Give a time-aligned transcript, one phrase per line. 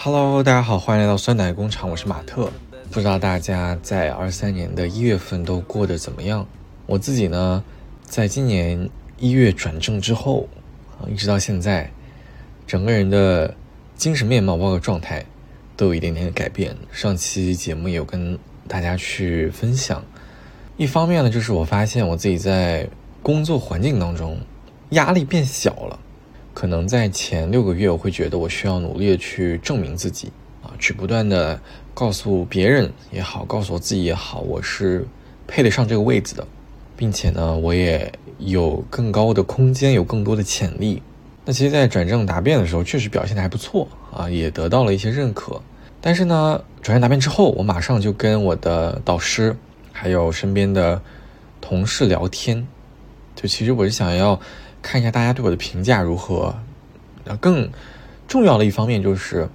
[0.00, 2.48] Hello，大家好，欢迎来到酸奶工厂，我是马特。
[2.88, 6.46] 不知道大家在二三年的一月份都过得怎么样？
[6.86, 7.64] 我自己呢，
[8.04, 10.48] 在今年一月转正之后
[11.00, 11.90] 啊，一直到现在，
[12.64, 13.52] 整个人的
[13.96, 15.26] 精神面貌包括状态
[15.76, 16.76] 都有一点点的改变。
[16.92, 20.00] 上期节目有跟大家去分享。
[20.76, 22.88] 一方面呢，就是我发现我自己在
[23.20, 24.38] 工作环境当中
[24.90, 25.98] 压力变小了。
[26.58, 31.56] 可能在前六个月，我会觉得我需要努力的去证明自己啊，去不断的
[31.94, 35.06] 告诉别人也好，告诉我自己也好，我是
[35.46, 36.44] 配得上这个位子的，
[36.96, 41.00] 并且呢，我也有更高的空间，有更多的潜力。
[41.44, 45.62] 那其实，在转正答辩的时候，确实表现的还不错啊，也得到了一些认可。
[46.00, 49.56] 但是呢，转正答辩之后，我马上就跟我的导师
[49.92, 51.00] 还有身边的
[51.60, 52.66] 同事聊天，
[53.36, 54.40] 就其实我是想要。
[54.80, 56.54] 看一下大家对我的评价如何？
[57.24, 57.68] 那更
[58.26, 59.48] 重要的一方面就是，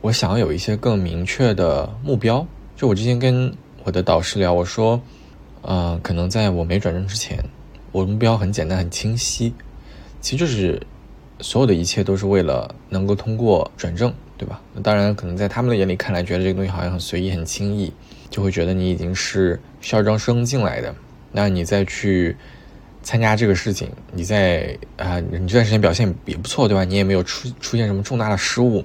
[0.00, 2.46] 我想要有一些更明确的目标。
[2.76, 5.00] 就我之前跟我的导师聊，我说，
[5.62, 7.42] 呃，可能在我没转正之前，
[7.92, 9.54] 我目标很简单、很清晰，
[10.20, 10.80] 其实就是
[11.40, 14.60] 所有的一切都是为了能够通过转正，对吧？
[14.74, 17.92] 那当然，可能在他们的眼里看来，觉得这个东西好像很随意、很轻易，
[18.28, 20.94] 就会觉得你已经是校招生进来的，
[21.32, 22.36] 那你再去。
[23.04, 26.84] 参加这个事情，你在啊，你这段时间表现也不错，对吧？
[26.84, 28.82] 你也没有出出现什么重大的失误，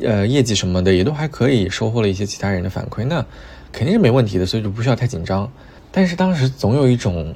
[0.00, 3.24] 呃，业绩什么的也都还可以，收获了一些其他人的反馈，那
[3.70, 5.48] 肯定是没问题的，所以就不需要太紧张。
[5.92, 7.34] 但是当时总有一种，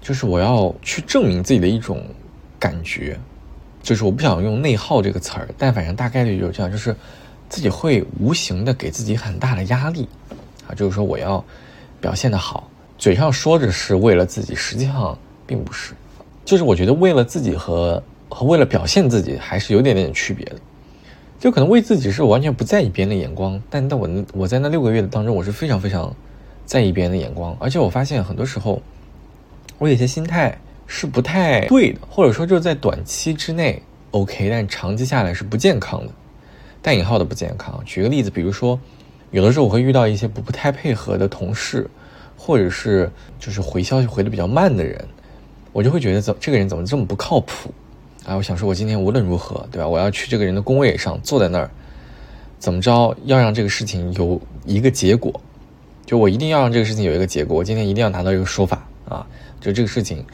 [0.00, 2.02] 就是我要去证明自己的一种
[2.58, 3.18] 感觉，
[3.82, 6.96] 就是我不想用内耗这个词儿，但反正大概率就是这样，就是
[7.50, 10.08] 自己会无形的给自己很大的压力
[10.66, 11.44] 啊，就是说我要
[12.00, 15.18] 表现的好，嘴上说着是为了自己，实际上。
[15.48, 15.94] 并不是，
[16.44, 20.56] 就是我觉得为了自己和和为了表现自己还是有点点区别的，
[21.40, 26.14] 就可能为自己是完全不在意别人的眼光，但但我我在那六个月的当中，我是非常非常
[26.66, 28.82] 在意别人的眼光，而且我发现很多时候，
[29.78, 30.56] 我有些心态
[30.86, 36.12] 是不太对的，或者说就是在短期之内 OK，但长期下来是不健康的，
[36.82, 37.82] 带引号的不健康。
[37.86, 38.78] 举个例子，比如说，
[39.30, 41.88] 有的时候我会遇到一些不不太配合的同事，
[42.36, 45.02] 或者是就是回消息回的比较慢的人。
[45.78, 47.72] 我就会觉得怎这个人怎么这么不靠谱
[48.24, 48.34] 啊！
[48.34, 49.86] 我想说，我今天无论如何，对吧？
[49.86, 51.70] 我要去这个人的工位上坐在那儿，
[52.58, 55.40] 怎么着要让这个事情有一个结果？
[56.04, 57.56] 就我一定要让这个事情有一个结果。
[57.56, 59.24] 我今天一定要拿到一个说法啊！
[59.60, 60.24] 就这个事情，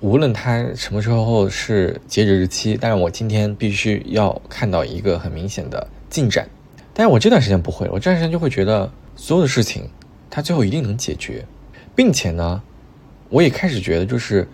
[0.00, 6.48] 无论他什么时候是截止日期，但是我今天必须要看到一个很明显的进展。
[6.94, 9.86] 但是我这段时间不会，我这段时间就会觉得所有的事情，
[10.30, 11.44] 它最后一定能解决，
[11.94, 12.62] 并且呢，
[13.28, 14.48] 我也开始觉得就是。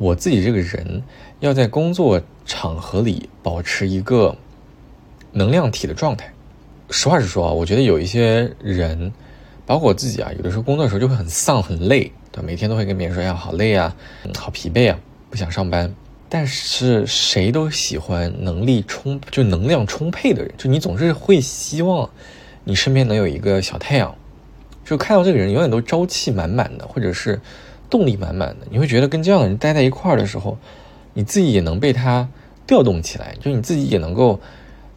[0.00, 1.02] 我自己这个人
[1.40, 4.34] 要在工作场合里保持一个
[5.30, 6.32] 能量体的状态。
[6.88, 9.12] 实话实说啊，我觉得有一些人，
[9.66, 13.94] 包括我自己啊，有的时候工作的时候就会很丧、很累，对每天都会跟别人说：“呀，好累啊，
[14.38, 15.94] 好疲惫啊，不想上班。”
[16.30, 22.08] 但是谁都喜欢能力充、就能量充沛的人，就你总是会希望
[22.64, 24.14] 你身边能有一个小太阳，
[24.82, 27.38] 就看到这个人永远都朝气满满的，或者是。
[27.90, 30.56] 动力满满的，你会觉得跟这样的人待在一块儿的时候，
[31.12, 32.28] 你自己也能被他
[32.66, 34.38] 调动起来，就你自己也能够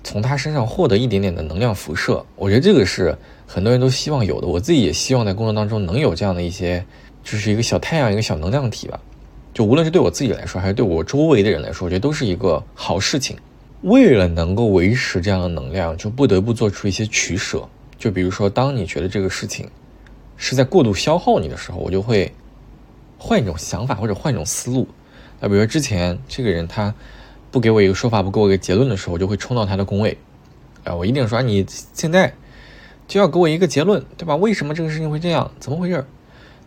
[0.03, 2.23] 从他身上获得一点点的能量辐射。
[2.35, 3.17] 我觉得这个是
[3.47, 6.85] 很多人都希望有的，我自己也希望在工作当中能有这样的一些，
[7.23, 8.99] 就是一个小太阳，一个小能量体吧。
[9.55, 13.35] 就无论是对我自己来说，还是对我周围的人来说，我觉得都是一个好事情。
[13.81, 17.67] 为了能够维持这样的能量，就不得不做出一些取舍。
[17.97, 19.67] 就比如说，当你觉得这个事情
[20.37, 22.31] 是在过度消耗你的时候，我就会。
[23.25, 24.85] 换一种想法或者换一种思路，
[25.39, 26.93] 那比如说之前这个人他
[27.51, 30.17] 不给我一个说法，不给我一个结论的时候，我就会冲到他的工位，
[30.83, 32.33] 啊，我一定说你现在
[33.07, 34.35] 就要给我一个结论，对吧？
[34.35, 35.49] 为什么这个事情会这样？
[35.57, 36.05] 怎么回事？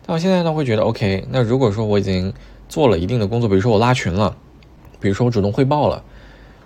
[0.03, 2.33] 但我现在呢会觉得，OK，那如果说我已经
[2.67, 4.35] 做了一定的工作，比如说我拉群了，
[4.99, 6.03] 比如说我主动汇报了，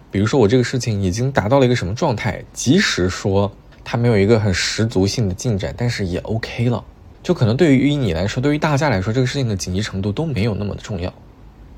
[0.09, 3.51] 比如说我这个事情已经达到了一个什么状态，即使说
[3.83, 6.81] 它没有一个很十足性的进展，但是也 OK 了。
[7.23, 11.13] 就可能对于你来说，对于大家来说，这个事情的紧急程度都没有那么的重要，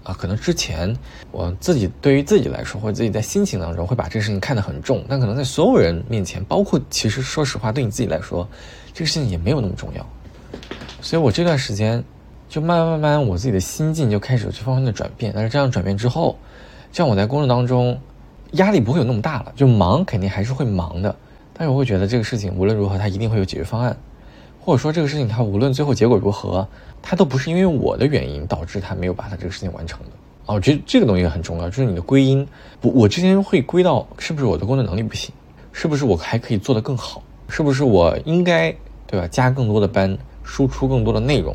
[0.04, 0.96] 啊，可能之前
[1.32, 8.48] 我自己对于自己来说，或者自己在心情当中会把这个事情看得很重，但可能在所有人面前，包括其实说实话，对你自己来说，
[8.94, 10.06] 这个事情也没有那么重要。
[11.02, 12.02] 所以我这段时间
[12.48, 15.34] 就慢慢慢慢，我自己的心境就开始有这方面的转变。
[15.36, 16.38] 但是这样转变之后，
[16.92, 18.00] 这样我在工作当中
[18.52, 21.14] 压力不会有那么大了，就忙肯定还是会忙的，
[21.54, 23.98] 但是我会觉得这个事情无论如何，它一定会有解决方案。
[24.64, 26.66] 或者说这个事情，它无论最后结果如何，
[27.02, 30.06] 它都不是因为我的原因导致他没有把它这个事情完成的
[30.46, 30.56] 啊！
[30.56, 32.48] 我觉得这个东西很重要，就是你的归因。
[32.80, 35.34] 不，我之前会归到是不是我的工作能力不行，
[35.74, 37.22] 是不是我还可以做得更好？
[37.50, 38.74] 是不是我应该
[39.06, 39.28] 对吧？
[39.28, 41.54] 加更多的班，输出更多的内容，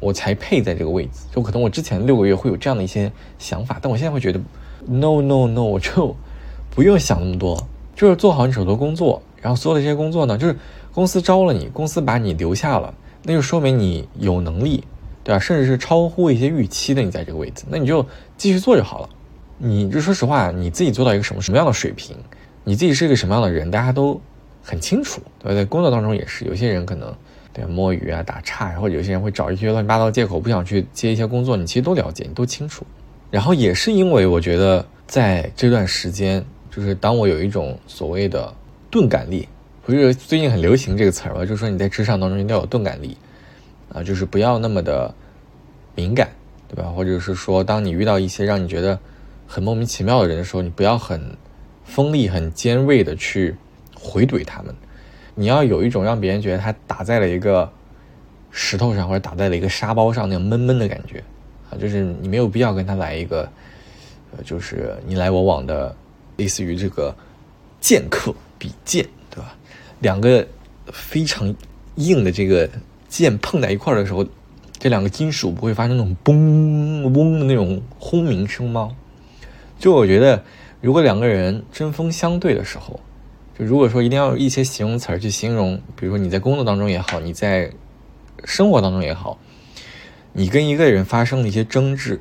[0.00, 1.10] 我才配在这个位置。
[1.34, 4.40] 就可能我之前六个月会有这样的一些想法，但我现在会觉得
[4.86, 6.16] ，no no no，就
[6.74, 7.62] 不用想那么多，
[7.94, 10.56] 就是做好你手头工作，然后所有的这些工作呢，就是
[10.92, 12.94] 公司招了你，公司把你留下了，
[13.24, 14.84] 那就说明你有能力，
[15.24, 15.38] 对吧？
[15.38, 18.04] 甚至是超乎一些预期的，你在这个位置，那你就
[18.36, 19.08] 继续做就好了。
[19.58, 22.16] 你就说实话，你自己做到一个什么什么样的水平，
[22.64, 24.20] 你自己是一个什么样的人，大家都。
[24.64, 25.54] 很清楚，对吧？
[25.56, 27.12] 在工作当中也是，有些人可能
[27.52, 31.56] 对摸鱼啊、打岔，或者有些人会找一些乱七八糟借口，不想去接一些工作。
[31.56, 32.86] 你其实都了解，你都清楚。
[33.28, 38.54] 然后也是因为我觉得在这段时间，就是当我有一种所谓的
[38.88, 39.48] 钝感力，
[39.84, 41.40] 不是最近很流行这个词儿吗？
[41.40, 43.16] 就是说你在职场当中一定要有钝感力
[43.92, 45.14] 啊，就是不要那么的
[45.94, 46.28] 敏感，
[46.68, 46.90] 对吧？
[46.90, 48.98] 或者是说，当你遇到一些让你觉得
[49.46, 51.36] 很莫名其妙的人的时候，你不要很
[51.84, 53.56] 锋利、很尖锐的去。
[54.04, 54.74] 回怼他们，
[55.36, 57.70] 你要有一种让别人觉得他打在了一个
[58.50, 61.22] 石头上，或者打在了一个沙包上那种闷闷的感觉
[61.70, 63.48] 啊，就是你没有必要跟他来一个，
[64.32, 65.94] 呃，就是你来我往的，
[66.36, 67.14] 类似于这个
[67.80, 69.06] 剑客比剑，
[70.02, 70.46] 两个
[70.92, 71.54] 非常
[71.94, 72.68] 硬的这个
[73.08, 74.26] 剑碰在一块儿的时候，
[74.78, 78.94] 这两个金属不会发生那种嘣嗡的那种轰鸣声吗？
[79.78, 80.44] 就我觉得，
[80.82, 83.00] 如果两个人针锋相对的时候。
[83.58, 87.70] 就如果说一定要有一些形容词儿去形容，比如说你在工作当中也好，你在
[88.44, 89.38] 生活当中也好，
[90.32, 92.18] 你跟一个人发生了一些争执，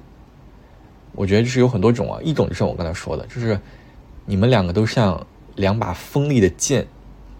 [1.13, 2.19] 我觉得就是有很多种啊。
[2.21, 3.57] 一种就是我刚才说的，就是
[4.25, 5.25] 你们两个都像
[5.55, 6.85] 两把锋利的剑，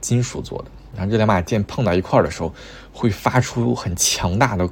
[0.02, 0.66] 金属做的，
[0.98, 2.54] 然后这两把剑碰到一块儿的时候，
[2.92, 4.68] 会发出很强大的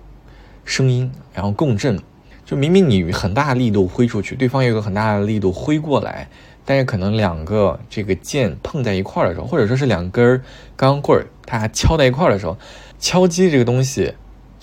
[0.65, 1.97] 声音，然后共振。
[2.45, 6.27] 就明明你很大力度挥出去，对方有个很大的力度挥过来。
[6.65, 10.41] 但是可能两个这个剑碰在一块儿的时候，或者说是两根
[10.75, 12.57] 钢棍儿，它敲在一块儿的时候，
[12.99, 14.13] 敲击这个东西，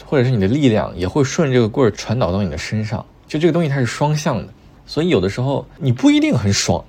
[0.05, 3.05] 或者是你的力量也会顺这个棍儿传导到你的身上。
[3.27, 4.53] 就这个东西它是双向的，
[4.87, 6.85] 所以有的时候你不一定很爽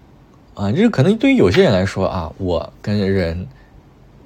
[0.53, 0.71] 啊。
[0.71, 3.47] 就是可能对于有些人来说啊，我跟人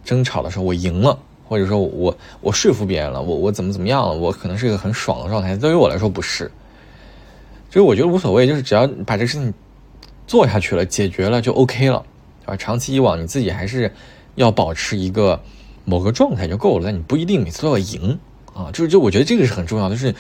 [0.04, 1.18] 争吵的时候我赢了，
[1.48, 5.56] 或者说我我说服别人了，我我怎么怎么样了，我可能是一个很爽的状态。
[5.56, 6.52] 对于我来说不是，
[7.70, 9.54] 就是我觉得无所谓，就是只要把这个事情。
[10.28, 12.06] 做下去了，解决了就 OK 了，
[12.46, 13.92] 啊，长期以往你自己还是
[14.36, 15.42] 要保持一个
[15.84, 18.18] 某个状态就够了，但你不一定每次都要赢
[18.54, 20.16] 啊，就是就我觉得这个是很重要的，就是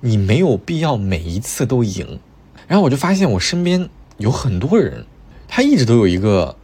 [0.00, 2.18] 你没有必要每一次都赢。
[2.66, 5.04] 然后我就发现我身边有很多人，
[5.46, 6.56] 他一直都有一个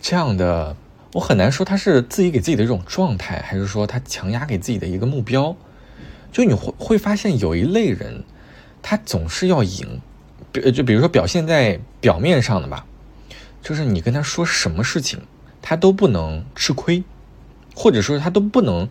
[0.00, 0.76] 这样的，
[1.14, 5.54] 我很难说他是自己给自己的一种状态，还是说他强压给自己的一个目标。
[6.32, 8.24] 就你会会发现有一类人，
[8.82, 10.00] 他总是要赢。
[10.72, 12.84] 就比如说表现在表面上的吧，
[13.62, 15.20] 就是你跟他说什么事情，
[15.62, 17.04] 他都不能吃亏，
[17.76, 18.88] 或者说他都不能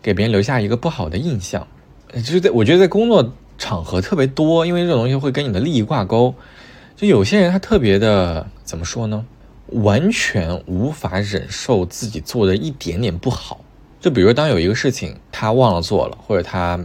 [0.00, 1.66] 给别人留下一个不好的印象。
[2.12, 6.32] 就是在我觉得在工作场合特别多，因为这种东西会跟你的利益挂钩。
[6.94, 9.26] 就有些人他特别的怎么说呢？
[9.68, 13.60] 完全无法忍受自己做的一点点不好。
[14.00, 16.78] 就比如当有一个事情他忘了做了，或者他。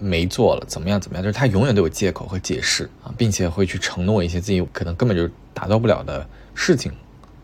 [0.00, 1.00] 没做了，怎么样？
[1.00, 1.22] 怎么样？
[1.22, 6.90] 就是他永远都有借口和解释啊，并且会去承诺一些自己可能根本就达到不了的事情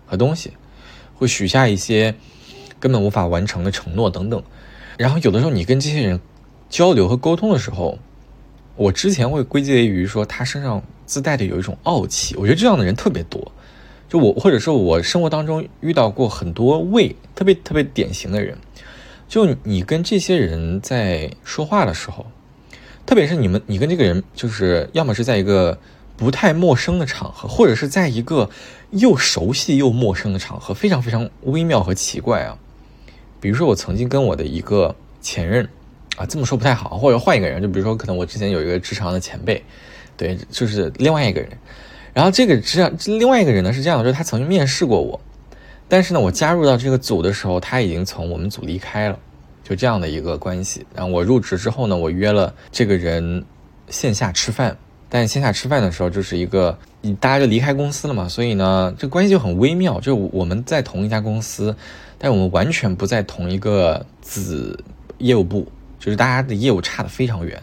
[0.05, 0.51] 和东西，
[1.15, 2.13] 会许下一些
[2.81, 4.43] 根本无法完成的承诺等等。
[4.99, 6.21] 然后有的时候你跟这些人
[6.69, 7.97] 交流和沟通的时候，
[8.75, 12.35] 我之前会归结于说他身上自带的有一种傲气。
[12.35, 13.53] 我觉得这样的人特别多，
[14.15, 18.57] 就我或者说我生活当中遇到过很多位特别特别典型的人。
[19.27, 22.25] 就你跟这些人在说话的时候，
[23.05, 25.77] 特别是你们，你跟这个人，就是要么是在一个
[26.17, 28.49] 不太陌生的场合，或者是在一个
[28.91, 32.57] 又熟悉又陌生的场合，非常非常微妙和奇怪啊。
[33.41, 35.69] 比如说，我曾经跟我的一个前任
[36.15, 39.61] 啊，这么说不太好，或者换一个人，就比如说，可能我之前有一个职场的前辈，
[40.17, 41.51] 对，就是另外一个人。
[42.15, 45.21] 然后这个这样，另外一个人呢是这样的，就是他曾经面试过我。
[45.89, 49.19] 但是呢，我加入到这个组的时候，他已经从我们组离开了，
[49.63, 50.87] 就这样的一个关系。
[50.95, 53.45] 然后我入职之后呢，我约了这个人
[53.89, 54.77] 线下吃饭，
[55.11, 56.79] 但线下吃饭的时候就是一个，
[57.21, 60.01] 大家就离开公司了嘛，所以呢，这关系就很微妙。
[60.01, 61.77] 就我们在同一家公司，
[62.17, 64.83] 但我们完全不在同一个子
[65.19, 65.67] 业务部，
[65.99, 67.63] 就是大家的业务差的非常远，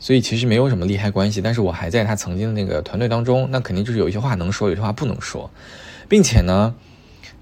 [0.00, 1.40] 所以其实没有什么利害关系。
[1.40, 5.48] 但是我还在他曾经的那个团队当中，那肯定就是有一些话能说，有些话不能说，
[6.08, 6.74] 并且呢。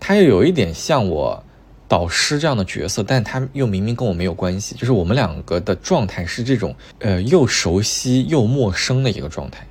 [0.01, 1.43] 他又有一点像我
[1.89, 9.67] 导师这样的角色，但他又明明跟我没有关系，就是我们两个的状态是这种，呃，又熟悉又陌生的一个状态，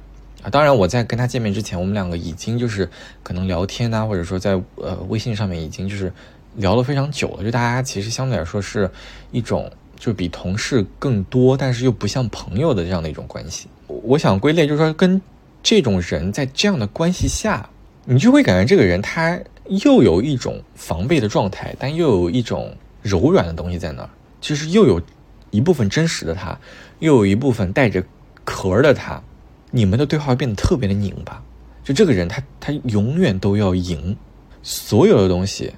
[0.51, 2.89] 当然，我在跟他见面之前，我们两个已经就是
[3.23, 6.11] 可能聊天啊，或者说在呃微信上面已经就是
[6.57, 7.43] 聊了非常久了。
[7.45, 8.91] 就大家其实相对来说是
[9.31, 13.67] 一种就比同事更多，但是又不像朋友的这样的一种关系。
[13.87, 15.21] 我想归类就是说，跟
[15.61, 17.69] 这种人在这样的关系下，
[18.05, 25.01] 你就会感觉这个人他又有一种防备的状态，但又有一种柔软的东西在那儿，就是又有。
[25.49, 26.59] 一部分真实的他，
[26.99, 28.03] 又有一部分带着
[28.43, 29.23] 壳的他，
[29.71, 31.41] 你们的对话变得特别的拧巴。
[31.85, 34.15] 就这个人，他他永远都要赢，
[34.61, 35.71] 所有的东西，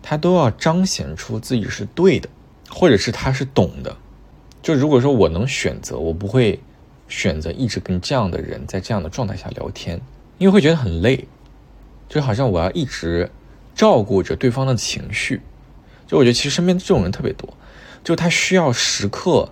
[0.00, 2.30] 他都要彰显出自己是对的，
[2.70, 3.94] 或者是他是懂的。
[4.62, 6.58] 就如果说我能选择，我不会
[7.08, 10.00] 选择一直跟这样的人在这样的状态下聊天，
[10.38, 11.26] 因为会觉得很累，
[12.08, 13.30] 就好像我要一直
[13.74, 15.42] 照顾着对方的情绪。
[16.06, 17.48] 就我觉得其实身边这种人特别多。
[18.02, 19.50] 就他需要时刻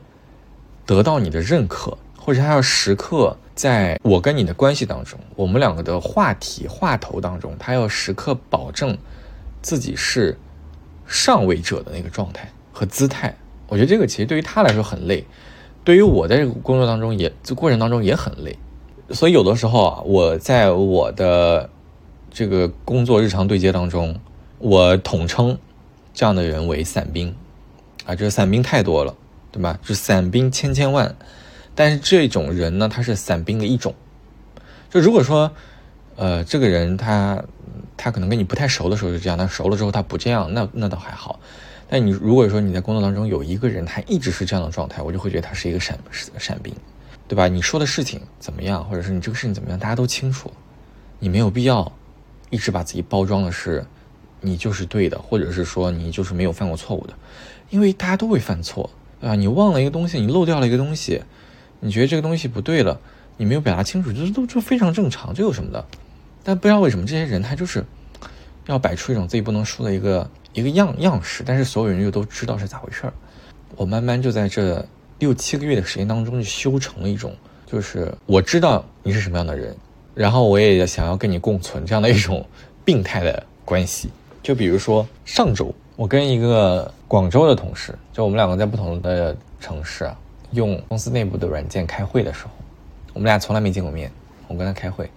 [0.86, 8.96] 得到你的认可，或者他要时刻在我跟你的关系当中，我们两个的话题话头当中，他要时刻保证
[9.60, 10.36] 自己是
[11.06, 13.34] 上位者的那个状态和姿态。
[13.66, 15.24] 我觉得这个其实对于他来说很累，
[15.82, 18.56] 对于我在这个工作当中也这过程当中也很累。
[19.10, 21.68] 所以有的时候啊，我在我的
[22.30, 24.20] 这个工作日常对接当中，
[24.58, 25.58] 我统称
[26.14, 27.34] 这样的人为伞兵。
[28.06, 29.14] 啊，这伞兵太多了，
[29.50, 29.78] 对吧？
[29.82, 31.14] 就伞兵千千万，
[31.74, 33.92] 但是这种人呢，他是伞兵的一种。
[34.88, 35.50] 就如果说，
[36.16, 37.44] 呃，这个人他
[37.98, 41.38] 他可能跟你不太熟的时候是这样，但熟了之后他不这样，那那倒还好。
[41.88, 45.98] 但你如果说你在工作当中有一个人他一直是这样的状态，我就会觉得他是一个闪
[46.38, 46.74] 闪兵，
[47.26, 47.48] 对吧？
[47.48, 50.52] 你说的事情怎么样，或者是你这个事情怎么样，大家都清楚，
[51.18, 51.90] 你没有必要
[52.50, 53.84] 一直把自己包装的是
[54.40, 57.14] 你就是对的，或者是说你就是没有犯过错误的。
[57.70, 58.90] 因为大家都会犯错，
[59.20, 61.22] 啊，你忘了一个东西，你漏掉了一个东西，
[61.80, 63.00] 你觉得这个东西不对了，
[63.36, 65.84] 你没有表达清楚，这都就非常正常，这有什么的？
[66.44, 67.84] 但不知道为什么这些人他就是
[68.66, 73.12] 要摆出一种自己不能输的一个一个样样式，但是所有人又都知道是咋回事儿。
[73.76, 74.84] 我慢慢就在这
[75.18, 77.32] 六七个月的时间当中，就修成了一种，
[77.66, 79.76] 就是我知道你是什么样的人，
[80.14, 82.44] 然后我也想要跟你共存这样的一种
[82.84, 84.10] 病态的关系。
[84.42, 85.74] 就比如说上周。
[85.96, 90.16] 我跟一个广州的同事，就我们两个在不同的城市啊，
[90.52, 92.52] 用公司内部的软件开会的时候，
[93.14, 94.08] 我们俩从来没见过面。
[94.46, 95.10] 我跟他开会，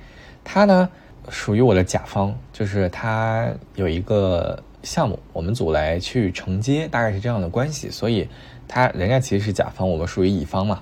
[0.44, 0.90] 他呢
[1.30, 7.90] 属于我的甲方，就是他有一个项目，我们组来去承接，大概是这样的关系。
[7.90, 8.28] 所以
[8.68, 10.82] 他人家其实是甲方，我们属于乙方嘛，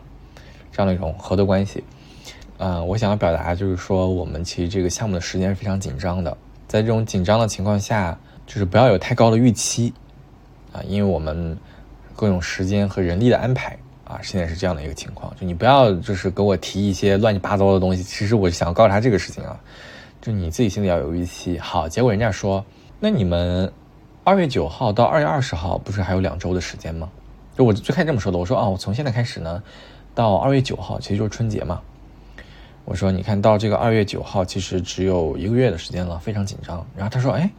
[0.71, 1.83] 这样的一种合作关系。
[2.57, 6.37] 嗯，我想要表达就是说，我们其实这个项目的时间是非常紧张的，
[6.67, 8.17] 在这种紧张的情况下。
[8.49, 9.93] 就是不要有太高的预期，
[10.73, 11.55] 啊，因为我们
[12.15, 15.31] 各种时间和人力的安排啊，现在是这样的一个情况。
[15.39, 18.01] 就你不要就是给我提一些乱七八糟的东西。
[18.01, 19.61] 其实我想要告诉他这个事情啊，
[20.19, 21.59] 就你自己心里要有预期。
[21.59, 22.65] 好，结果人家说，
[22.99, 23.71] 那你们
[24.29, 27.09] 二月九号到二月二十号不是还有两周的时间吗？
[27.57, 29.63] 就我最开始这么说的，我说啊，我从现在开始呢，
[30.13, 31.81] 到二月九号其实就是春节嘛。
[32.85, 36.85] 我说你看到这个二月九号其实只有一个月的时间了，非常紧张。
[36.95, 37.49] 然后他说，哎。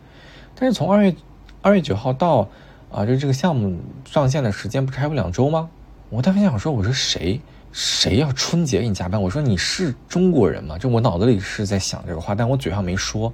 [0.54, 1.12] 但是从二月
[1.60, 2.48] 二月九号到
[2.92, 5.68] 啊，就这个项目上线的时间不是还有两周吗？
[6.08, 7.40] 我当时想说，我说谁
[7.72, 9.20] 谁要春节给你加班？
[9.20, 10.78] 我说你是中国人吗？
[10.78, 13.32] 就我脑子里是在想这个话，但我嘴上没说。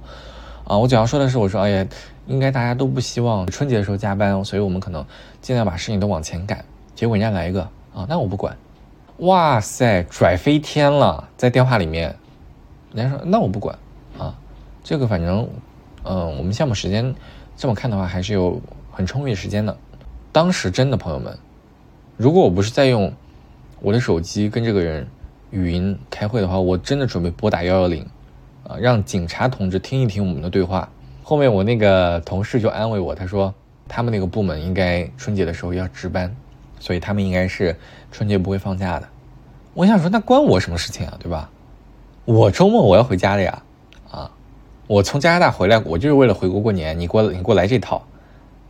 [0.67, 1.87] 啊，我嘴上说的是，我说哎呀，
[2.27, 5.05] 应该大家都不希望春节的时候加班，所以我们可能
[5.41, 6.63] 尽量把事情都往前赶。
[6.93, 7.61] 结果人家来一个
[7.93, 8.55] 啊，那我不管。
[9.19, 12.15] 哇塞，拽飞天了，在电话里面，
[12.93, 13.77] 人家说那我不管
[14.17, 14.35] 啊，
[14.83, 15.47] 这个反正。
[16.09, 17.13] 嗯，我们项目时间
[17.57, 19.75] 这么看的话，还是有很充裕时间的。
[20.31, 21.37] 当时真的朋友们，
[22.15, 23.11] 如果我不是在用
[23.81, 25.05] 我的手机跟这个人
[25.51, 28.07] 语音开会的话，我真的准备拨打幺幺零，
[28.67, 30.89] 啊，让警察同志听一听我们的对话。
[31.23, 33.53] 后面我那个同事就安慰我，他说
[33.87, 36.35] 他们那个部门应该春节的时候要值班，
[36.79, 37.75] 所以他们应该是
[38.11, 39.07] 春节不会放假的。
[39.73, 41.49] 我想说，那关我什么事情啊，对吧？
[42.25, 43.63] 我周末我要回家的呀。
[44.11, 44.31] 啊
[44.87, 46.97] 我从加拿大回来，我就是为了回国过年。
[46.97, 48.01] 你给我，你给我来这套，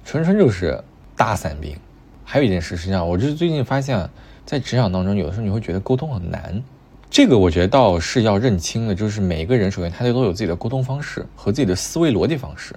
[0.04, 0.84] 纯纯就是
[1.16, 1.78] 大伞兵。
[2.26, 4.10] 还有一件事，实际上，我就是最近发现，
[4.44, 6.64] 在职场当中，有的时候你会觉得沟通很难。
[7.10, 12.76] 这个我觉得倒是要认清的，就是每一个人首先他都有自己的沟通方式和自己的思维逻辑方式。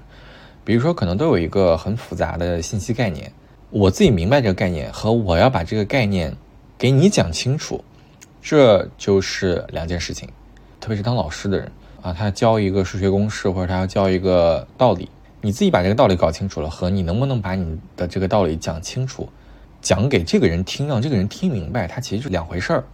[0.64, 3.32] 比如说，可能都有一个很复杂的信息概念，
[3.70, 6.34] 我自己明白这个概念和我要把这个概念
[6.78, 7.82] 给你讲清楚，
[8.40, 10.28] 这就是两件事情。
[10.80, 11.70] 特别是当老师的人。
[12.02, 15.06] 啊，他教一个数学公式，或者他要教一个道理，
[15.42, 19.28] 你自己把这个道理搞清楚了，和你能不能把你的这个道理讲清楚，
[19.82, 22.84] 讲给这个人听，让这个人听明白，它其实是两回事儿。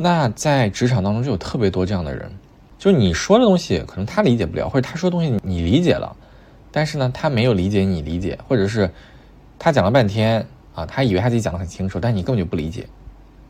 [0.00, 2.30] 那在职场当中就有特别多这样的人，
[2.78, 6.14] 就是你说的东西可能他理解不了，或者他说的东西你理解了，
[6.70, 8.88] 但是呢，他没有理解你理解，或者是
[9.58, 12.86] 他讲了半天啊，他以为他自己讲的很清楚，但你根本就不理解，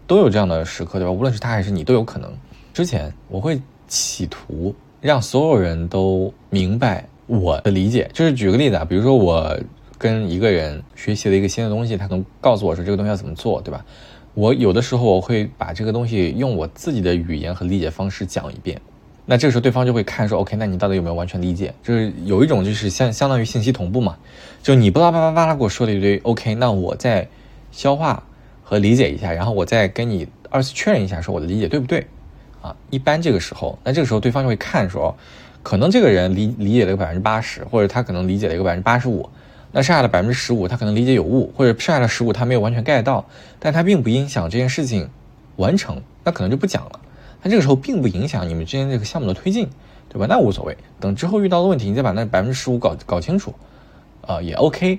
[0.07, 1.13] 都有这样的时刻，对吧？
[1.13, 2.33] 无论是他还是你都有可能。
[2.73, 9.55] 之前我会企图让所有人都明白我的理解，就是举个例子啊，比如说我
[9.99, 13.85] 跟一个人学习了一个新的东西，他能告诉我说这个东西要怎么做，对吧？
[14.39, 18.81] 我有的时候我会把这个东西用我自己的语言和理解方式讲一遍。
[19.27, 21.75] 那这个时候对方就会看说，OK，那你到底有没有完全理解？
[21.83, 24.17] 就是有一种就是相相当于信息同步嘛，
[24.63, 27.27] 就你巴拉巴拉巴拉给我说了一堆，OK，那我再
[27.73, 28.23] 消化
[28.63, 32.07] 和理解一下，然后我再跟你二次确认一下，说我的理解对不对？
[32.63, 35.13] 啊，一般这个时候，那这个时候对方就会看说，
[35.65, 39.29] 可能这个人理理解了个百分之八十，或者他可能理解了一个百分之八十五，
[39.73, 43.25] 那剩下的百分之十五他可能理解有误，或者剩下的十五他没有完全 get 到，
[43.59, 45.09] 但他并不影响这件事情
[45.57, 47.01] 完成，那可能就不讲了。
[47.43, 49.69] 那这个时候并不影响你们之间这个项目的推进，
[50.09, 50.27] 对吧？
[50.29, 53.55] 那无所谓，等之后遇到的问题，你再把那百分之十五搞搞清楚，
[54.27, 54.99] 啊，也 OK。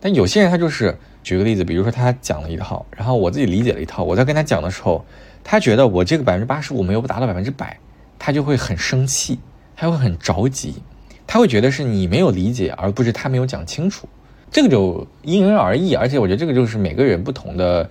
[0.00, 5.04] 但有些人他就是，举个例子，比如说他讲了一套，然后我自己理解了一套，我在跟他讲的时候，
[5.42, 7.78] 他觉得我这个百分之八十五没有达到百分之百，
[8.18, 9.38] 他就会很生气，
[9.76, 10.82] 他会很着急，
[11.26, 14.08] 他会觉得是你没有理解，而不是他没有讲清楚。
[14.50, 17.88] 这个就因人而异，而且我觉得这个就是每个人不同的。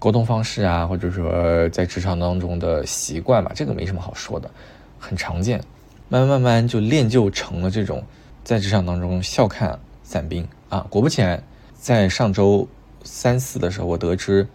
[0.00, 4.48] 沟通方式啊，或者说在职场当中的习惯吧，这个没什么好说的，
[4.96, 5.60] 很常见。
[6.08, 8.00] 慢慢慢慢就练就成了这种
[8.44, 10.86] 在职场当中笑看伞兵啊。
[10.88, 11.42] 果不其然，
[11.74, 12.68] 在上周
[13.02, 14.46] 三四的时候，我得知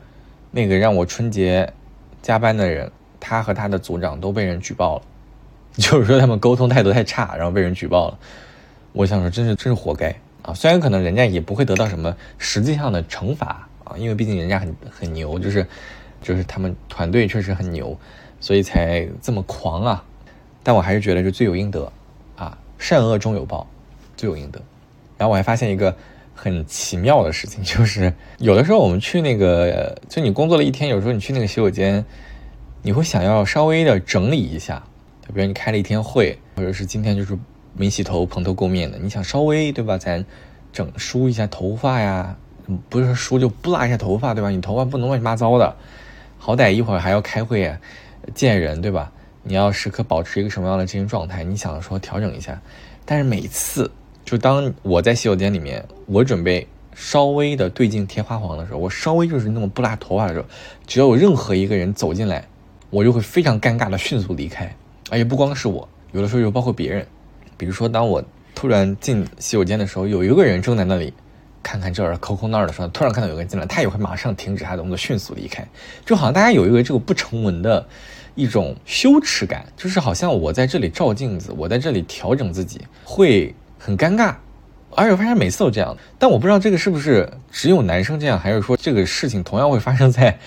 [0.49, 1.69] 那个让我春节
[2.21, 2.89] 加班的人，
[3.19, 5.01] 他和他的组长都被人举报了，
[5.77, 8.19] 就是说他们沟通态度太差，然后被人举报了。
[8.91, 10.53] 我想说，真是真是活该啊！
[10.53, 13.67] 虽然可能人家也不会得到什么实际上的惩罚。
[13.85, 15.67] 啊，因为毕竟人家很很牛，就是，
[16.21, 17.99] 就是他们团队确实很牛，
[18.39, 20.01] 所以才这么狂啊。
[20.63, 21.91] 但我还是觉得就罪有应得，
[22.37, 23.67] 啊，善恶终有报，
[24.15, 24.61] 罪有应得。
[25.17, 25.93] 然后我还发现一个
[26.33, 32.05] 很奇妙的事情，就是有的时候我们去那个，就你工作了一天，有时候你去那个洗手间，
[32.83, 34.81] 你会想要稍微的整理一下，
[35.27, 37.37] 比如你开了一天会，或者是今天就是
[37.75, 40.25] 没洗头、蓬头垢面的，你想稍微对吧，咱
[40.71, 42.35] 整梳一下头发呀。
[42.89, 44.49] 不是梳就不拉一下头发，对吧？
[44.49, 45.75] 你头发不能乱七八糟的，
[46.37, 47.69] 好歹一会儿还要开会
[48.33, 49.11] 见人，对吧？
[49.43, 51.43] 你要时刻保持一个什么样的精神状态？
[51.43, 52.61] 你想说调整一下，
[53.03, 53.91] 但是每次
[54.23, 60.45] 就当我在洗手间里面，我准备稍微的对镜贴花黄的时候，我稍微就是那么不拉头发的时候，
[60.87, 62.47] 只要有任何一个人走进来，
[62.91, 64.73] 我就会非常尴尬的迅速离开。
[65.09, 67.05] 而且不光是我，有的时候又包括别人，
[67.57, 68.23] 比如说当我
[68.55, 71.13] 突然进洗手间的时候，有一个人正在那里。
[71.65, 75.65] 看看这儿，抠抠那儿的时候，突然看到有个人进来，他也会马上停止他的动作，迅速离开，
[76.05, 77.87] 就好像大家有一个这个不成文的
[78.35, 84.35] 一种羞耻感，就是好像我在这里照镜子，我在这里调整自己，会很尴尬，
[84.91, 90.37] 而且我发现每次都这样，但我不知道这个是不是只有男生这样，还是说这个事情同样会发生在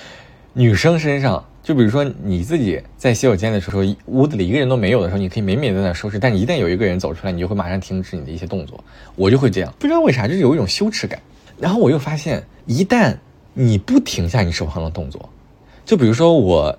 [0.53, 1.42] 女生身上。
[1.67, 6.17] 就比如说你自己在洗手间的时候，屋子里一个人都没有的时候，你可以美美在那收拾。
[6.17, 8.85] 但一旦有一个人走出来，你就会马上停止你的一些动作。
[9.17, 11.21] 我就会这样，不知道为啥，就是有一种羞耻感。
[11.59, 13.17] 然后我又发现，一旦
[13.53, 15.29] 你不停下你手上的动作，
[15.85, 16.79] 就比如说我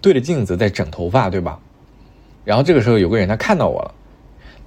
[0.00, 1.60] 对着镜子在整头发，对吧？
[2.44, 3.94] 然后这个时候有个人他看到我了，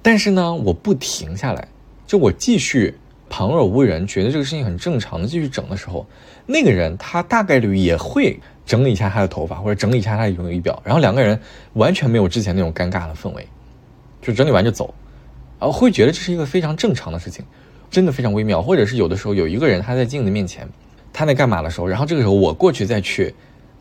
[0.00, 1.68] 但是呢，我不停下来，
[2.06, 2.94] 就我继续
[3.28, 6.06] 旁若无人，觉得这个事情很正常的继续整的时候，
[6.46, 8.40] 那个人他大概率也会。
[8.64, 11.38] 整理一下他的头发，或者整理一下他的仪仪表，然后两个人
[11.74, 13.46] 完全没有之前那种尴尬的氛围，
[14.20, 14.94] 就整理完就走，
[15.58, 17.44] 然后会觉得这是一个非常正常的事情，
[17.90, 18.62] 真的非常微妙。
[18.62, 20.68] 或者是有的时候有一个人他在镜子面前，
[21.12, 23.34] 他在干嘛的时候，然后这个时候我过去再去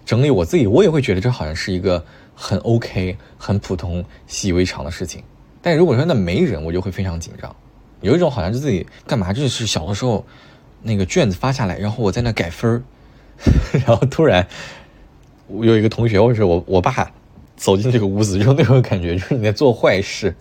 [0.03, 2.03] 整理我自己，我也会觉得这好像是一个
[2.35, 5.23] 很 OK、很普通、习以为常的事情。
[5.61, 7.55] 但如果说那没人，我就会非常紧张，
[8.01, 10.25] 有一种好像是自己干嘛，就是小的时候
[10.81, 12.81] 那个卷子发下来，然后我在那改分儿。
[13.85, 14.47] 然后突然，
[15.47, 17.11] 我有一个同学，或者是我我爸
[17.55, 20.35] 走进这个屋子，就那种感觉，就是你在做坏事，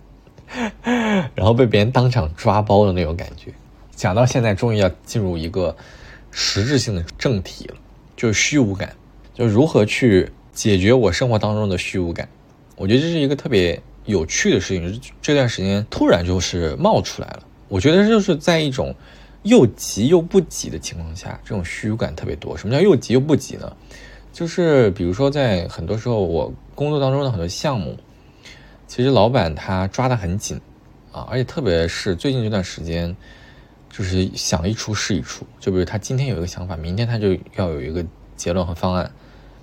[1.33, 3.51] 然后被别人当场抓包的那种感觉。
[3.95, 5.75] 讲到现在，终于要进入一个
[6.31, 7.75] 实质性的正题了，
[8.15, 8.93] 就是虚无感，
[9.33, 12.27] 就如何去解决我生活当中的虚无感。
[12.75, 17.43] 我觉得这是一个特别有趣的事情，这段时间突然就是冒出来了。
[17.67, 18.95] 我觉得就是在一种。
[19.43, 22.55] 又急又不急的情况下，这种虚无感特别多。
[22.55, 23.75] 什么叫又急又不急呢？
[24.31, 27.97] 就是比如说，在很多时候，我工作当中的很多项目，
[28.87, 30.59] 其实老板他抓得很紧
[31.11, 33.15] 啊，而且特别是最近这段时间，
[33.89, 35.45] 就是想一出是一出。
[35.59, 39.11] 就比如他今天有一个想法，明天他就要有一个结论和方案。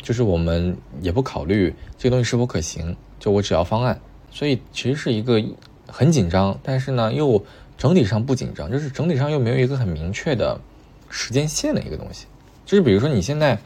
[0.01, 4.01] 就是我们也不考虑这个东西是否可行，就我只要方案。
[4.31, 5.43] 所以其实是一个
[5.87, 7.43] 很紧张，但是呢又
[7.79, 10.61] 整体上不紧张，就是整体上又没有一个很明确的
[11.09, 12.27] 时间线的一个东西。
[12.67, 13.57] 就是比如说你现在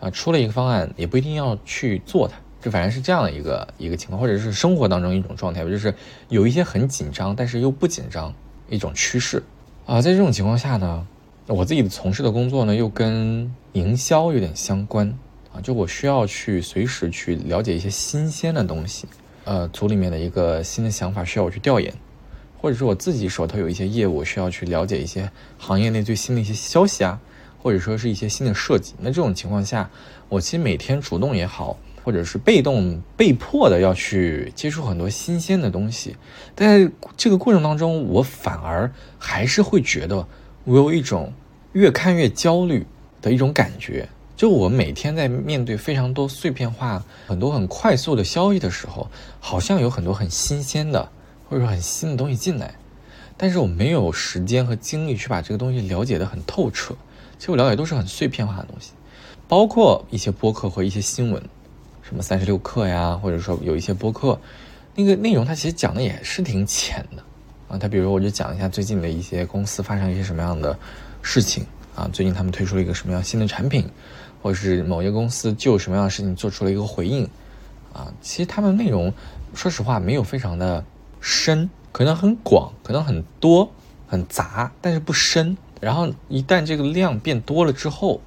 [0.00, 5.94] 啊出了一个方案，也不一定要去做它，就反正是这样的一个一个情况，或者是生活当中一种状态，就是
[6.30, 8.34] 有一些很紧张，但是又不紧张
[8.68, 9.42] 一种趋势
[9.86, 10.00] 啊。
[10.00, 11.06] 在这种情况下呢，
[11.46, 15.06] 我自己从事的工作呢又跟营销有点相关
[15.52, 19.06] 啊，就我需要去随时去了解一些新鲜的东西。
[19.44, 21.92] 呃，组里面的一个新的想法需要我去调研，
[22.60, 27.18] 或者是我自己手头有一些业务需要去了解一些行业内最新的一些消息啊，
[27.58, 28.92] 或者说是一些新的设计。
[28.98, 29.88] 那这种情况下，
[30.28, 36.14] 我其实每天主动也好，或者是被动被迫的要去接触很多新鲜的东西。
[36.54, 40.26] 但在这个过程当中，我反而还是会觉得
[40.64, 41.32] 我有一种
[41.72, 42.86] 越看越焦虑
[43.22, 44.06] 的一种感觉。
[44.36, 49.06] 就我每天在面对非常多碎片化、很多很快速的消息的时候，
[49.38, 51.06] 好像有很多很新鲜的，
[51.50, 52.72] 或者说很新的东西进来，
[53.36, 56.94] 但是我没有时间和精力去把这个东西了解的很透彻。
[57.38, 58.92] 其实我了解都是很碎片化的东西，
[59.48, 61.42] 包括一些播客和一些新闻，
[62.02, 64.40] 什么三十六课呀，或者说有一些播客，
[64.94, 67.22] 那个内容它其实讲的也是挺浅的
[67.68, 67.76] 啊。
[67.76, 70.78] 它比如我就讲一下最近的一些公司发生一些什么样的
[71.20, 73.84] 事情啊，最近他们推出了一个什么样新的产品。
[74.42, 77.28] 或者是某一个公司就什么样的事情做出了一个回应，
[77.92, 79.12] 啊，其实他们内容，
[79.52, 80.82] 说实话没有非常的
[81.20, 83.70] 深，可能很广，可能很多，
[84.06, 85.56] 很杂，但是不深。
[85.80, 88.20] 然后一旦这个量变多了之后，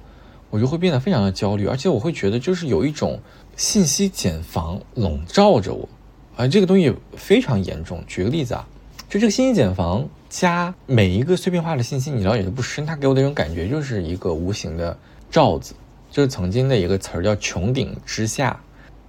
[0.50, 3.20] 我就会变得非常的焦虑，而且我会觉得就是有一种
[3.56, 5.88] 信息茧房笼罩着我，
[6.36, 8.02] 啊，这个东西非常严重。
[8.06, 8.66] 举个例子啊，
[9.08, 14.96] 就这个信息茧房加每一个碎片化的信息你了解的不深，它给我的一种感觉就是一个无形的
[15.30, 15.74] 罩子。
[16.10, 18.60] 就是曾经的一个词儿叫“穹顶之下”，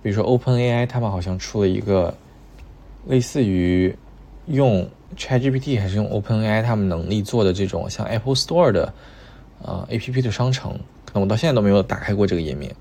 [0.02, 2.16] 比如说 Open AI，他们好像出了一个
[3.08, 3.96] 类似于
[4.48, 4.88] 用
[5.18, 8.94] ChatGPT 还是用 Open AI 他们能力做的这种像 Apple Store 的
[9.62, 10.72] 呃 APP 的商城，
[11.06, 12.76] 可能我到现在都没有打开过这个页面。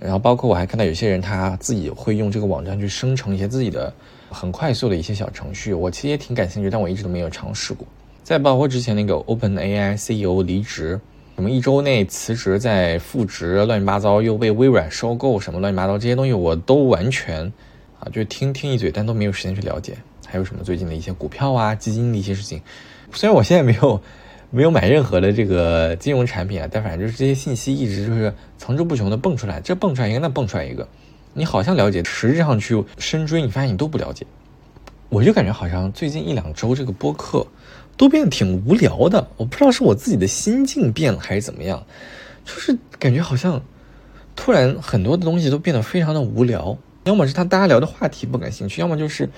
[0.00, 3.92] 然后包括我还看到有些人他自己会用这个网站去生成一些自己的
[4.30, 7.86] 很快速的一些小程序，我其实也挺感兴趣，但我一直都没有尝试过。
[8.22, 11.00] 再包括之前那个 Open AI CEO 离职。
[11.34, 17.52] 什么一周内辞职再复职，乱七八糟又被微软收购，什么乱七八糟这些东西我都完全
[18.10, 19.96] 就听听一嘴，但都没有时间去了解。
[20.26, 22.60] 还有什么最近的一些股票啊、基金的一些事情，
[23.12, 24.00] 虽然我现在没有
[24.50, 30.86] 没有买任何的这个金融产品啊，但反正就是这些信息一直就是层出不穷的蹦出来，这蹦出来一个，那蹦出来一个，
[31.34, 34.26] 你好像了解，实质上去深追，你发现你都不了解。
[35.08, 37.46] 我就感觉好像最近一两周这个播客。
[37.96, 41.84] 都变得挺无聊的，我不知道是我自己的心境变了还是怎么样，
[42.44, 43.60] 就是感觉好像
[44.36, 49.30] 突然很多的东西都变得非常的无聊，要么是他大家聊的话题不感兴趣，要么就是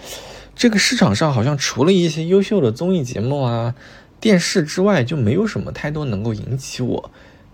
[0.54, 3.74] 这个市场上好像除了一些优秀的综艺节目啊、
[4.20, 7.10] 电视之外，就没有什么太多能够引起我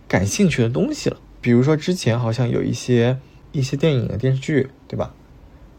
[0.09, 1.17] 感兴趣的东西了。
[1.41, 3.19] 比如说之前好像有一些
[3.53, 5.15] 一些电影、电视剧，对吧？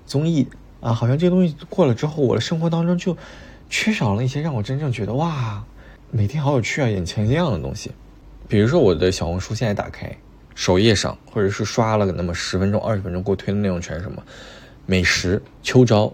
[0.05, 0.47] 综艺
[0.79, 3.17] 啊，好像这个东西过了之后，我的生活当中就。
[3.69, 5.61] 缺少了一些让我真正觉得哇，
[6.09, 7.91] 每天好有趣啊，眼前一亮的东西。
[8.47, 10.15] 比如说我的小红书现在打开，
[10.57, 14.23] 首页上或者是刷了个那么十分钟、二十分钟给我推的内容全是什么？
[14.87, 16.11] 美食、秋招、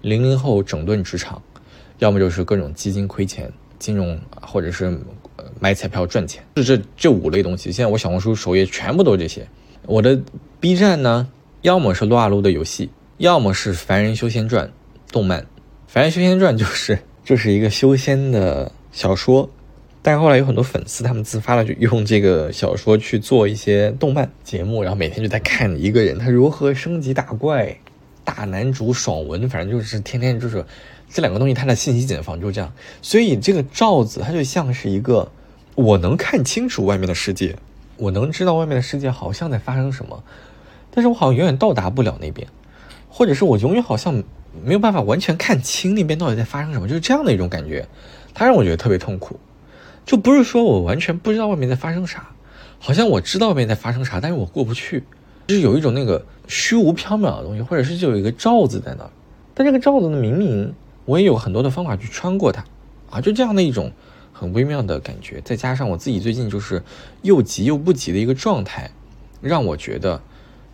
[0.00, 1.40] 零零后整顿职场，
[1.98, 4.98] 要么就是各种基金亏钱、金融或者是
[5.60, 7.70] 买彩票赚钱，就这这五类东西。
[7.70, 9.46] 现在我小红书首页全部都是这些。
[9.84, 10.18] 我的
[10.58, 11.28] B 站呢，
[11.60, 14.66] 要么是撸啊撸的游戏，要么是《凡人修仙传》
[15.12, 15.42] 动漫。
[15.86, 19.50] 《凡人修仙传》就是就是一个修仙的小说，
[20.08, 27.76] 但是后来有很多粉丝他们自发的就用这个小说去做一些动漫节目，然后每天就在看一个人他如何升级打怪，
[28.24, 30.64] 大男主爽文，反正就是天天就是
[31.10, 32.72] 这两个东西，它的信息茧房就这样。
[33.02, 35.30] 所以这个罩子它就像是一个，
[35.74, 37.54] 我能看清楚外面的世界，
[37.98, 40.24] 我能知道外面的世界好像在发生什么，
[40.90, 42.48] 但是我好像永远到达不了那边，
[43.10, 44.24] 或者是我永远好像。
[44.64, 47.86] 没有办法完全看清那边到底在发生什么，就是这样的一种感觉，
[48.32, 49.38] 它让我觉得特别痛苦。
[50.08, 52.30] 就不是说我完全不知道外面在发生啥，
[52.78, 55.04] 好像我知道外面在发生啥，但是我过不去，
[55.48, 59.10] 就是有一种那个虚无缥缈的东西，或者是就有一个罩子在那儿。
[59.52, 62.64] 但这个罩子呢，明明我也有很多的方法去穿过它，
[63.10, 63.92] 啊，就这样的一种
[64.32, 65.42] 很微妙的感觉。
[65.42, 66.82] 再加上我自己最近就是
[67.20, 68.90] 又急又不急的一个状态，
[69.42, 70.18] 让我觉得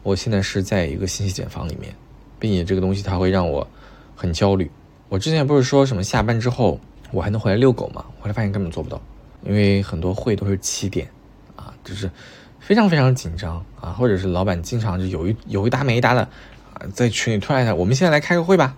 [0.04, 1.92] 我现在是在一个信息茧房里面。
[2.38, 3.66] 并且这个东西它会让我
[4.14, 4.70] 很焦虑。
[5.08, 6.78] 我之前不是说什么下班之后
[7.10, 8.04] 我还能回来遛狗吗？
[8.20, 9.00] 后来发现根本做不到，
[9.44, 11.08] 因为很多会都是七点，
[11.56, 12.10] 啊，就是
[12.60, 16.22] 非常非常紧张啊，或者是老板经常就有一有一搭没一搭的
[16.72, 18.76] 啊，在群里突然一下，我们现在来开个会吧，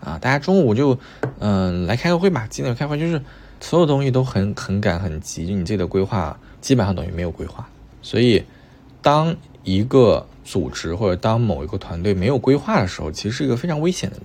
[0.00, 0.98] 啊，大家中午就
[1.38, 2.98] 嗯来开个会吧，几点开会？
[2.98, 3.20] 就是
[3.60, 7.68] 所有东西都很很赶很急，就你自己的规划基本上等于没有规划。
[8.02, 8.44] 所以，
[9.02, 14.16] 当一个组织或者当某一个团队没有规划的时候，其实是一个非常危险的。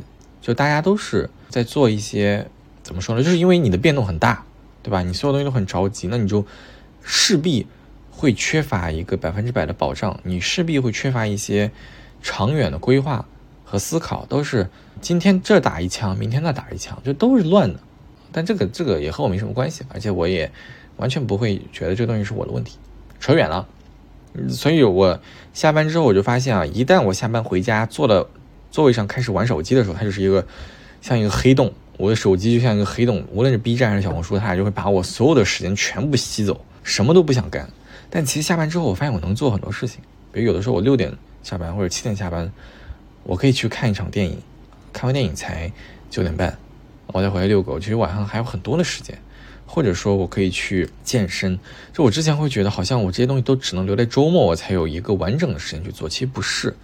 [0.41, 2.47] 就大家都是在做一些
[2.83, 3.23] 怎么说呢？
[3.23, 4.43] 就是因为你的变动很大，
[4.83, 5.03] 对吧？
[5.03, 6.45] 你所有东西都很着急，那你就
[7.01, 7.67] 势必
[8.09, 11.71] 会缺乏一个百分之百的保障，你势必会缺乏一些
[12.21, 13.25] 长远的规划
[13.63, 17.79] 和思考，都是今天这打一枪，明天那打一枪，就都是乱的。
[18.31, 20.51] 但这个这个也和我没什么关系，而且我也
[20.97, 22.77] 完全不会觉得这个东西是我的问题。
[23.19, 23.67] 扯远了，
[24.49, 25.19] 所以我
[25.53, 28.29] 下班之后我就发现啊，一旦我下班回家坐了。
[28.71, 30.47] 座位上开始玩手机的时候，它就是一个
[31.01, 31.73] 像一个黑洞。
[31.97, 37.69] 我的手机就像一个黑洞，无论是 B 站还是小红书，它俩就会把我所有的时间全部吸走，什么都不想干。
[38.09, 39.99] 但其实下班之后，我发现我能做很多事情。
[40.31, 42.51] 比如有的时候我六点下班或者七点下班，
[43.23, 44.37] 我可以去看一场电影，
[44.91, 45.71] 看完电影才
[46.09, 46.57] 九点半，
[47.07, 47.79] 我再回来遛狗。
[47.79, 49.17] 其实晚上还有很多的时间，
[49.65, 51.57] 或者说我可以去健身。
[51.93, 56.09] 就我之前会觉得好像我这些东西都只能留在周末，我才有一个完整的时间去做。
[56.09, 56.75] 其实不是。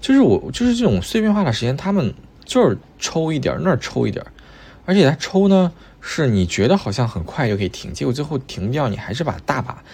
[0.00, 2.14] 就是我，就是这种碎片化的时间，他们
[2.50, 4.26] 这儿抽一点，那儿抽一点，
[4.84, 9.84] 而且他抽呢，是你觉得好像很快就可以停，结果最后停掉，你还是把大把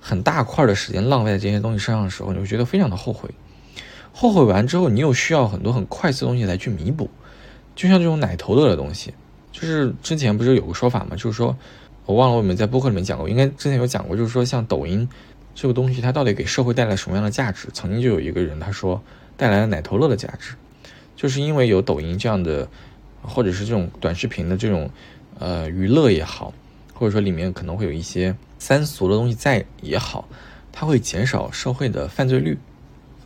[0.00, 3.28] 很大块的时间浪费在这些东西身上的时候，你会觉得非常的后悔。
[4.12, 7.10] 后悔完之后，你又需要很多很快速的东西来去弥补，
[7.74, 9.12] 就像这种奶头乐的东西，
[9.50, 11.16] 就是之前不是有个说法吗？
[11.16, 11.56] 就是说
[12.06, 15.08] 我忘了我们在播客里面讲过，应该之前有讲过，就是说像抖音
[15.52, 17.66] 这个东西，它到底给社会带来什么样的价值？
[17.72, 19.02] 曾经就有一个人他说。
[19.36, 20.54] 带来了奶头乐的价值，
[21.16, 22.68] 就是因为有抖音这样的，
[23.22, 24.90] 或者是这种短视频的这种，
[25.38, 26.52] 呃，娱乐也好，
[26.92, 30.28] 或者说里面可能会有一些三俗的东西在也好，
[30.72, 32.58] 它会减少社会的犯罪率，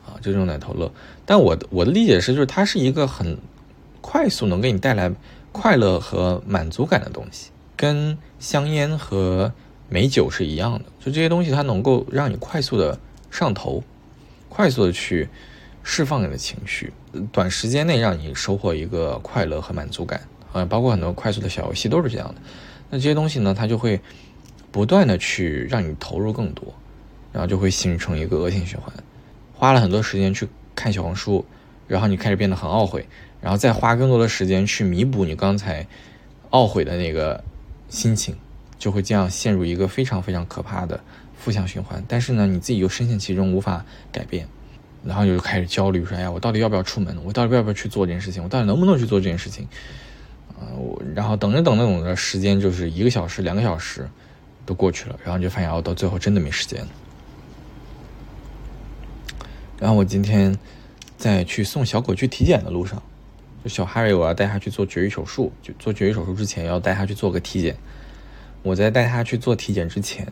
[0.06, 0.92] 啊，就这种奶头乐。
[1.24, 3.38] 但我我的理解是，就是它是一个很
[4.00, 5.12] 快速能给你带来
[5.50, 9.52] 快乐和满足感的东西，跟香烟和
[9.88, 12.98] 美酒是一样的，就这些东西它能够让你快速的
[13.30, 13.82] 上头，
[14.48, 15.28] 快速的去。
[15.90, 16.92] 释放你的情绪，
[17.32, 20.20] 短时间内让你收获一个快乐和满足感，
[20.52, 22.40] 啊，包括很多快速的小游戏都是这样的。
[22.90, 24.00] 那这些东西呢，它就会
[24.70, 26.74] 不断的去让你投入更多，
[27.32, 28.92] 然后就会形成一个恶性循环。
[29.54, 31.44] 花了很多时间去看小红书，
[31.86, 33.06] 然后你开始变得很懊悔，
[33.40, 35.86] 然后再花更多的时间去弥补你刚才
[36.50, 37.42] 懊悔的那个
[37.88, 38.36] 心情，
[38.78, 41.00] 就会这样陷入一个非常非常可怕的
[41.36, 42.04] 负向循环。
[42.06, 44.46] 但是呢，你自己又深陷其中，无法改变。
[45.04, 47.16] 然后就开始焦虑，说：“哎呀，我到底要不要出门？
[47.24, 48.42] 我到底要不要去做这件事情？
[48.42, 49.66] 我到底能不能去做这件事情？”
[50.58, 54.08] 啊，我然后等着等着等着，时间就是一个小时、两个小时
[54.66, 56.84] 都过去了，然后就发现哦，到最后真的没时间。
[59.78, 60.58] 然后我今天
[61.16, 63.00] 在去送小狗去体检的路上，
[63.62, 65.52] 就小哈瑞，我要带他去做绝育手术。
[65.62, 67.76] 就做绝育手术之前，要带他去做个体检。
[68.64, 70.26] 我在带他去做体检之前，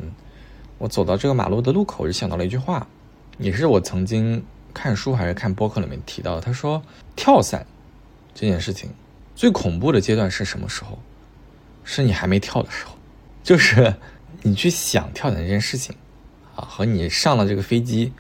[0.79, 2.85] 我走到这个马路的路口，就想到了一句话，
[3.39, 4.43] 也是我曾经。
[4.77, 6.83] 看书还是看播客里面提到，他说
[7.17, 7.67] 跳伞
[8.35, 8.91] 这件事情
[9.35, 10.99] 最恐怖的阶段是什么时候？
[11.83, 12.93] 是你还没跳的时候，
[13.43, 13.95] 就是
[14.43, 15.97] 你去想跳伞这件事情
[16.55, 18.13] 啊，和你上了这个飞机，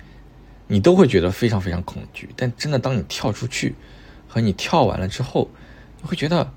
[0.66, 2.30] 你都会觉得非常非常恐惧。
[2.34, 3.74] 但真的当你跳出去
[4.26, 5.50] 和你跳完了之后，
[6.00, 6.50] 你会觉得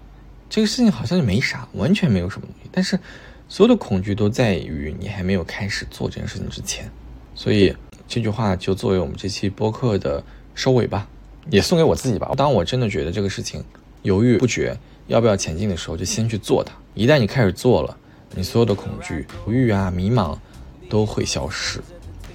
[0.49, 2.69] 这个事情好像就没啥，完全没有什么东西。
[2.71, 2.97] 但是
[3.49, 6.89] 所有的恐惧都在于你还没有开始做这件事情之前，
[7.35, 7.75] 所以。
[8.10, 10.22] 这句话就作为我们这期播客的
[10.56, 11.08] 收尾吧，
[11.52, 12.30] 也送给我自己吧。
[12.36, 13.63] 当我真的觉得这个事情
[14.02, 16.74] 犹豫不决，要不要前进的时候，就先去做它。
[16.95, 17.95] 一旦你开始做了，
[18.34, 20.36] 你所有的恐惧、犹豫啊、迷茫
[20.89, 21.80] 都会消失。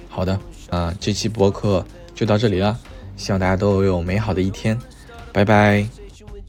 [0.07, 1.85] 好的，啊，这期播客
[2.15, 2.79] 就到这里了，
[3.17, 4.79] 希望大家都有美好的一天，
[5.33, 6.04] 拜拜。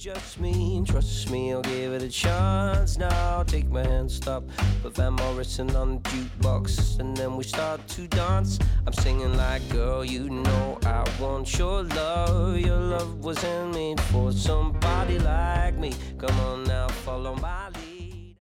[0.06, 0.84] Just me.
[0.86, 2.96] Trust me, I'll give it a chance.
[2.96, 4.44] Now take my hand, stop.
[4.80, 8.60] Put Van Morrison on the jukebox, and then we start to dance.
[8.86, 12.56] I'm singing like, girl, you know I want your love.
[12.56, 15.92] Your love was handmade for somebody like me.
[16.18, 17.85] Come on now, follow my lead.